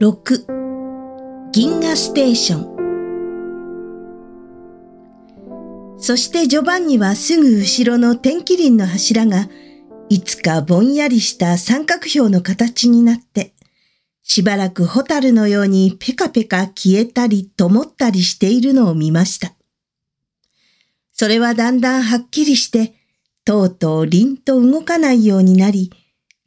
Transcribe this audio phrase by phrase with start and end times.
[0.00, 2.78] 6銀河ステーション
[5.98, 9.48] そしてジョバンニはすぐ後ろの天気輪の柱が
[10.08, 13.54] いつかぼんやりした三角標の形になって
[14.22, 19.54] しばらくホタルのようにペカペカ消えたり灯ったりしているのを見ました。
[21.12, 22.94] それはだんだんはっきりして
[23.44, 25.90] とうとう凛と動かないようになり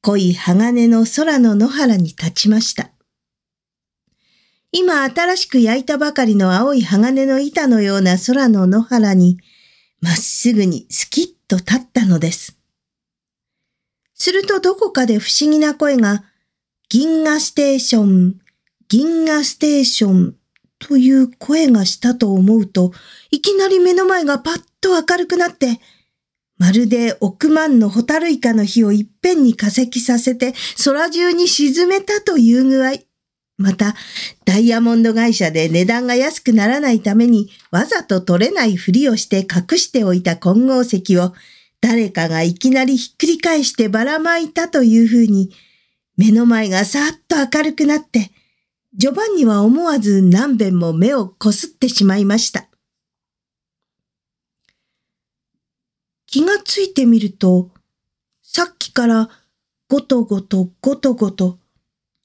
[0.00, 2.95] 濃い鋼の空の野原に立ちました。
[4.78, 9.38] 今新しく焼いたばかりの青い鋼の板のような空の野原に、
[10.02, 12.58] まっすぐにスキッと立ったのです。
[14.12, 16.24] するとどこかで不思議な声が、
[16.90, 18.34] 銀河ステーション、
[18.86, 20.36] 銀河ステーション
[20.78, 22.92] という声がしたと思うと、
[23.30, 25.80] いきなり目の前がパッと明るくなって、
[26.58, 30.52] まるで億万のホタルイカの火をいっぺんに化石させて
[30.84, 32.92] 空中に沈めたという具合。
[33.58, 33.94] また、
[34.44, 41.32] ダイヤモンド会社で値段が安くならないためにわざと取れないふりをして隠しておいた混合石を
[41.80, 45.50] 誰かがいきなりひっくり返してばらまいたというふうに
[46.16, 48.30] 目の前がさーっと明るくなって
[48.96, 52.66] ジョバンニは思わず何遍も目をこすってしまいました。
[56.26, 57.70] 気がついてみると、
[58.42, 59.28] さっきから
[59.88, 61.58] ごとごとごとごと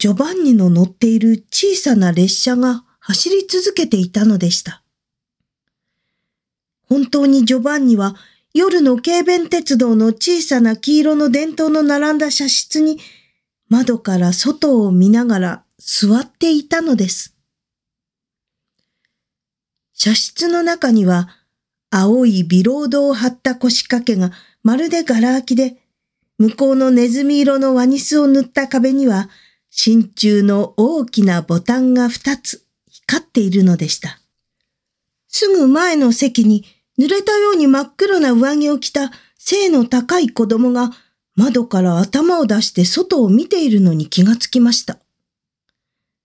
[0.00, 4.82] ジョバンニの乗っている小さな列車が走り続けていたのでした。
[6.88, 8.14] 本当にジョバンニは
[8.54, 12.98] 夜の軽便鉄道の小さな黄色の電灯の並んだ車室に
[13.68, 17.36] 窓から外を見ながら座っていたのです。
[19.92, 21.28] 車室の中には
[21.90, 24.30] 青いビロードを張った腰掛けが
[24.62, 25.76] まるで柄空きで、
[26.38, 29.28] 向こうのネズミ色のワニスを塗った壁には
[29.70, 34.20] 真鍮の大きなボタンが二つ光っているのでした。
[35.28, 36.64] すぐ前の席に
[36.98, 40.90] 濡れたように真っ黒な上着を着た背の高い子供が
[41.36, 44.98] 窓から頭を出して外を見ているのに気がつきました。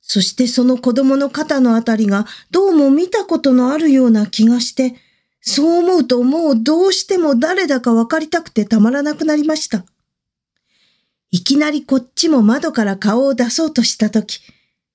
[0.00, 4.94] そしてその子供の肩のあたりがどうも見たことのあるような気がして、
[5.40, 9.84] そう思うともうどうしても誰だかわかりたくてたまらなくなりました。
[11.32, 14.40] いきなりこっちも窓から顔を出そうとしたとき、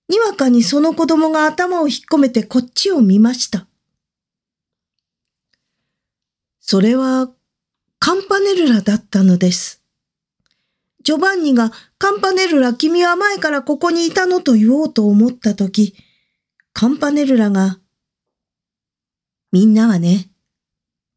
[0.08, 3.68] にわかにその子供が頭を引っ込めてこっちを見ました。
[6.62, 7.30] それは
[7.98, 9.84] カンパネルラだったのです。
[11.04, 15.96] ジョバンニがカンパネルラ君は前からここにいたのと言おうと思ったとき、
[16.74, 17.80] カンパネルラが、
[19.52, 20.30] みんなはね、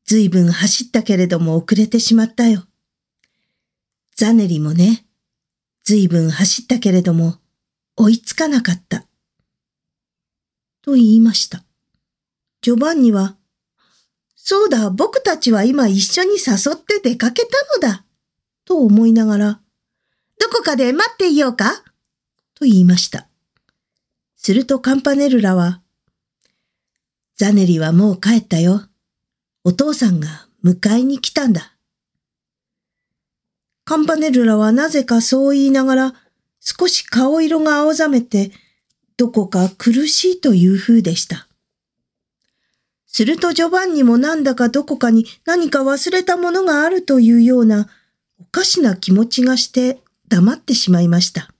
[0.06, 2.64] ずいぶん走ったけれども遅れてしまったよ。
[4.16, 5.04] ザネリもね、
[5.84, 7.38] ずいぶん走ったけれども、
[7.96, 9.06] 追いつかなかった。
[10.82, 11.64] と言いました。
[12.62, 13.36] ジョバンニは、
[14.36, 18.04] そうだ、僕たちは今一緒に誘って出かけたのだ。
[18.64, 19.60] と思いながら、
[20.38, 21.82] どこかで待っていようか？
[22.54, 23.28] と言いました。
[24.36, 25.82] するとカンパネルラは、
[27.36, 28.86] ザネリはもう帰ったよ。
[29.64, 31.74] お父さんが迎えに来たんだ。
[33.90, 36.14] カンパネルラはなぜかそう言いながら、
[36.60, 38.52] 少し顔色が青ざめて、
[39.16, 41.48] どこか苦しいという風でした。
[43.08, 47.88] するとジョバンニもなんだかどこかに何か忘れたものがあるというような
[48.38, 49.98] おかしな気持ちがして
[50.28, 51.52] 黙ってしまいました。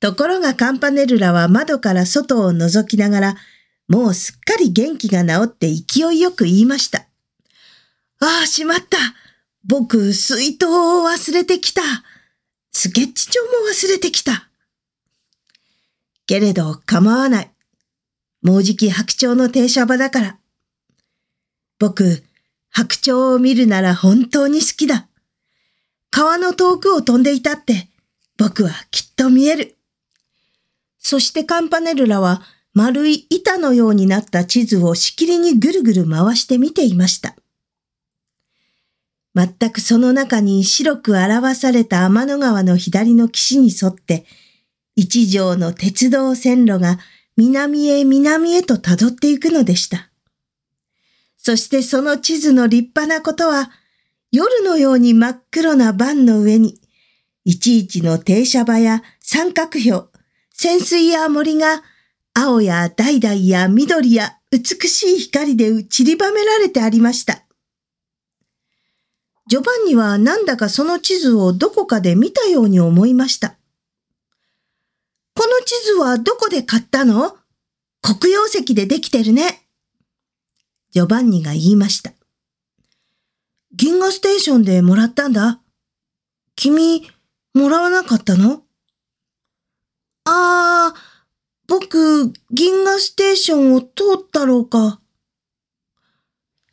[0.00, 3.36] ところがカンパネルラは窓から外を覗きながら、
[3.88, 7.06] もうすっかり元気が治って勢いよく言いました。
[8.20, 8.98] ああ、しまった
[9.64, 11.82] 僕、水筒を忘れてきた。
[12.72, 14.48] スケッチ帳も忘れてきた。
[16.26, 17.50] けれど構わない。
[18.42, 20.38] もうじき白鳥の停車場だから。
[21.78, 22.22] 僕、
[22.70, 25.08] 白鳥を見るなら本当に好きだ。
[26.10, 27.88] 川の遠くを飛んでいたって
[28.36, 29.76] 僕はきっと見える。
[30.98, 32.42] そしてカンパネルラは
[32.74, 37.34] 丸い板のようになった地図をしきりにぐるぐる回して見ていました。
[39.38, 44.26] 全くその中に白く表された天の川の左の岸に沿って、
[44.96, 46.98] 一条の鉄道線路が
[47.36, 50.10] 南へ南へと辿っていくのでした。
[51.36, 53.70] そしてその地図の立派なことは、
[54.32, 56.80] 夜のように真っ黒な盤の上に、
[57.44, 60.06] いちいちの停車場や三角標、
[60.52, 61.84] 潜水や森が
[62.34, 67.44] 青や橙や緑や美しい光で散りばめられてありました。
[69.48, 73.56] ジョバンニはなんだかその地図をどこかで見たように思いました。
[75.34, 77.34] この地図はどこで買ったの？
[78.02, 79.62] 黒曜石でできてるね。
[80.90, 82.12] ジョバンニが言いました。
[83.72, 85.60] 銀河ステーションでもらったんだ。
[86.54, 87.08] 君、
[87.54, 88.64] もらわなかったの？
[90.26, 90.94] ああ、
[91.66, 93.86] 僕、銀河ステーションを通
[94.18, 95.00] ったろうか。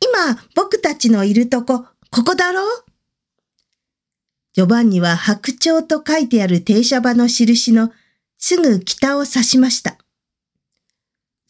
[0.02, 2.62] 今、僕たちのいるとこ、ここだろ？
[4.54, 7.92] ジョバンニは白鳥と書いてある停車場の印の
[8.38, 9.98] すぐ北を指しました。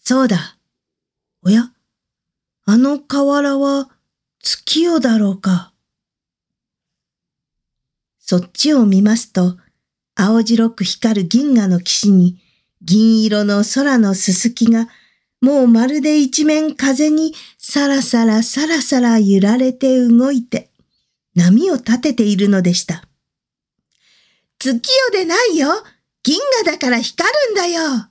[0.02, 0.56] そうだ。
[1.44, 1.70] おや？
[2.64, 3.90] あの河原は
[4.40, 5.72] 月夜だろうか。
[8.18, 9.56] そっちを見ますと、
[10.16, 12.40] 青白く光る銀河の岸に
[12.82, 14.88] 銀色の空のすすきが
[15.46, 20.70] もうまるで一面風にさらさらさらさら揺られて動いて
[21.36, 23.04] 波を立てているのでした。
[24.58, 25.68] 月夜でないよ
[26.24, 28.08] 銀河だから光るんだよ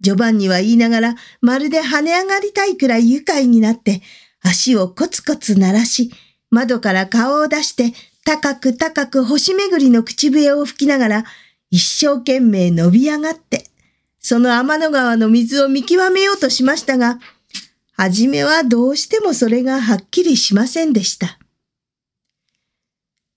[0.00, 4.00] ジョバンニは言いながらまるで跳ね上がりたいくらい愉快になって
[4.40, 6.12] 足をコツコツ鳴らし
[6.50, 7.92] 窓から顔を出して
[8.24, 11.24] 高く高く星巡りの口笛を吹きながら
[11.72, 13.64] 一生懸命伸び上がって
[14.28, 17.20] その天の川の水を見極めようとしましたが、
[17.92, 21.38] はじめはどうしてもそれがはっきりしませんでした。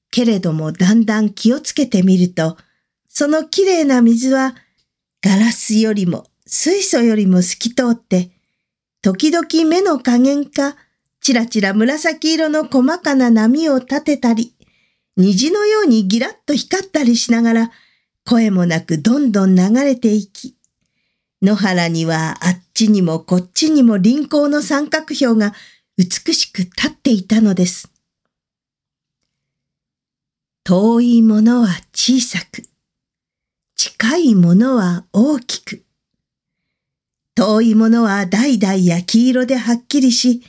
[0.09, 2.57] けれどもだんだん気をつけてみると、
[3.07, 4.55] そのきれいな水は
[5.23, 8.31] ガラスよりも水素よりも透き通って、
[9.03, 10.75] 時々目の加減か、
[11.21, 14.55] ちらちら紫色の細かな波を立てたり、
[15.17, 17.71] 虹のようにギラッと光ったりしながら、
[18.25, 20.55] 声もなくどんどん流れていき、
[21.41, 25.53] 野原にはあっちにもこっちにも輪行の三角標が
[25.97, 27.91] 美しく立っていたのです。
[30.63, 32.63] 遠いものは小さく、
[33.75, 35.83] 近いものは大きく。
[37.35, 40.43] 遠いものは橙や黄色ではっきりし、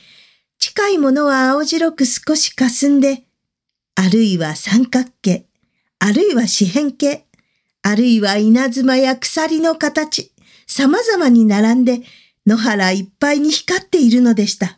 [0.59, 3.23] 近いものは青白く少し霞んで、
[3.95, 5.45] あるいは三角形、
[5.99, 7.25] あるいは四辺形、
[7.81, 10.33] あるいは稲妻や鎖の形、
[10.73, 11.99] 様々に並んで
[12.47, 14.77] 野原いっぱいに光っているのでした。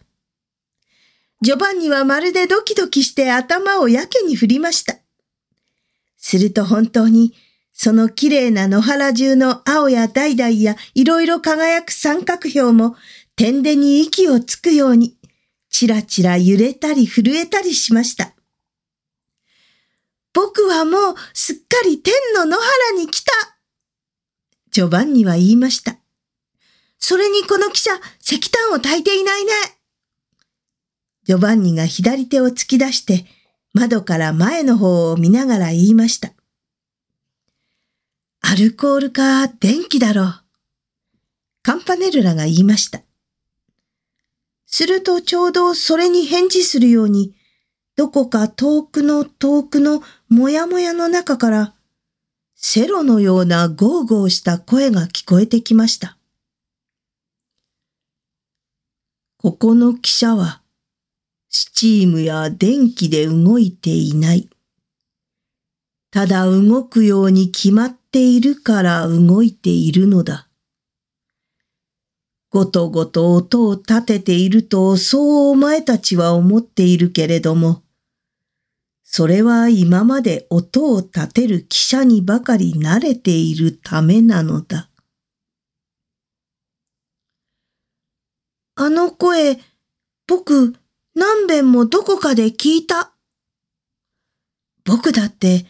[1.41, 4.95] ジョバンニはまるでドキドキして頭をやけに振りました。
[6.17, 7.35] すると本当に
[7.73, 12.95] その綺麗な野原中の青や橙やいろいろ輝く三角標も
[13.35, 15.15] 天でに息をつくように
[15.69, 18.33] ちらちら揺れたり震えたりしました。
[20.33, 23.31] 僕はもうすっかり天の野原に来た
[24.73, 25.97] ジョバンニは言いました。
[26.97, 29.51] それにこの記者、石炭を焚いていないね。
[31.25, 33.27] ジョバンニが左手を突き出して、
[33.73, 36.31] 窓から前の方を見ながら言いました。
[38.41, 40.41] アルコールか電気だろう。
[41.61, 43.01] カンパネルラが言いました。
[44.65, 47.35] するとちょうどそれに返事するように、
[47.95, 51.75] どこか遠くの遠くのもやもやの中から、
[52.65, 56.17] セロのようなゴーゴーした声が聞こえてきました。
[59.37, 60.61] ここの汽車は、
[61.49, 64.49] スチームや電気で動いていない。
[66.09, 70.47] ただ動くように決まっているから動いているのだ。
[72.49, 77.82] ごとごと音を立てているとそうお前たちは思っているけれども、
[79.15, 84.89] それは今まで音を立てる汽車にばかり慣れているためなのだ。
[88.73, 89.59] あの声、
[90.25, 90.73] 僕、
[91.13, 93.13] 何遍もどこかで聞いた。
[94.83, 95.67] 僕だって、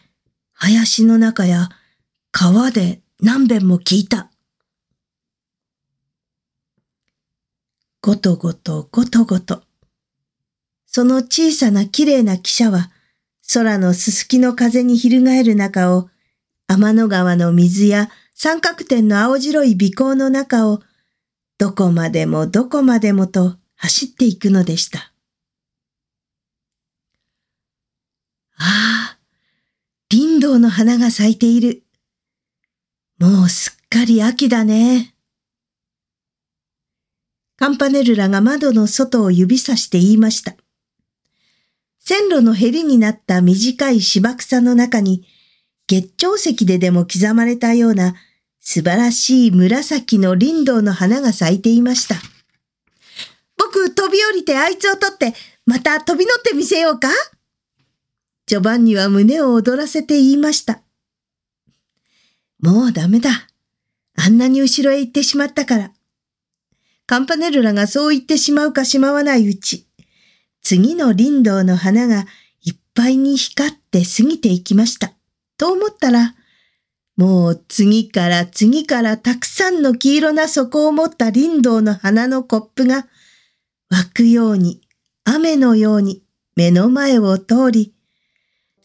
[0.53, 1.67] 林の中や
[2.31, 4.31] 川で何遍も聞いた。
[8.00, 9.63] ごとごとごとごと。
[10.85, 12.92] その小さな綺麗な汽車は、
[13.51, 16.09] 空のすすきの風に翻る中を、
[16.67, 20.81] 天の川の水や三角点の青白い尾行の中を、
[21.57, 25.13] どこまでもどこまでもと走っていくのでした。
[28.57, 29.17] ああ、
[30.09, 31.83] 林道の花が咲いている。
[33.19, 35.13] もうすっかり秋だね。
[37.57, 40.55] カンパネルラが窓の外を指さして言いました。
[42.05, 45.25] 線路のへりになった短い芝草の中に、
[45.88, 48.13] 月長石ででも刻まれたような
[48.60, 52.15] 素晴らしい紫の林道の花が咲いていました。
[53.57, 55.33] 僕飛び降りてあいつを取って、
[55.65, 57.07] また飛び乗ってみせようか？
[58.48, 60.81] ジョバンニは胸を躍らせて言いました。
[62.60, 63.48] もうダメだ。
[64.17, 65.91] あんなに後ろへ行ってしまったから。
[67.05, 69.88] カンパネルラがそう言ってしまうかしまわないうち、
[70.63, 72.25] 次の林道の花が
[72.62, 75.13] いっぱいに光って過ぎていきました。
[75.58, 76.36] と思ったら、
[77.15, 83.08] もう次から次からたくさんの黄色な底を持った林道の花のコップが
[83.89, 84.82] 湧くように、
[85.25, 86.24] 雨のように
[86.55, 87.93] 目の前を通り、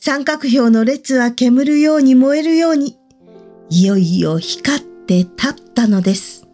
[0.01, 2.99] 三角標の列は煙るように燃えるように、
[3.71, 6.48] いよいよ光って立ったのです。